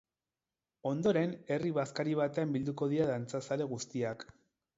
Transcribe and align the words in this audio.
Ondoren, 0.91 1.35
herri 1.55 1.73
bazkari 1.75 2.15
batean 2.21 2.57
bilduko 2.57 2.89
dira 2.95 3.07
dantzazale 3.13 3.71
guztiak. 3.77 4.27